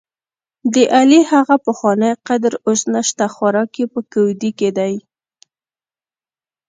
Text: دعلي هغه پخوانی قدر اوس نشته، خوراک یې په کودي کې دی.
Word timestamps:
دعلي 0.75 1.21
هغه 1.31 1.55
پخوانی 1.65 2.11
قدر 2.27 2.53
اوس 2.67 2.81
نشته، 2.93 3.25
خوراک 3.35 3.71
یې 3.81 3.85
په 3.93 3.99
کودي 4.11 4.51
کې 4.59 4.69
دی. 4.77 4.93